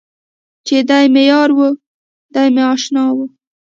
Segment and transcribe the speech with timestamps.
[0.67, 1.59] چې دی مې یار و،
[2.33, 3.17] دی مې اشنا و.